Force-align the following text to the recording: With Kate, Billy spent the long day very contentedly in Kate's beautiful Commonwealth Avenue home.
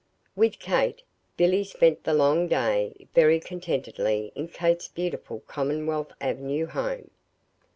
With 0.35 0.57
Kate, 0.57 1.03
Billy 1.37 1.63
spent 1.63 2.05
the 2.05 2.15
long 2.15 2.47
day 2.47 3.05
very 3.13 3.39
contentedly 3.39 4.31
in 4.33 4.47
Kate's 4.47 4.87
beautiful 4.87 5.41
Commonwealth 5.41 6.13
Avenue 6.19 6.65
home. 6.65 7.11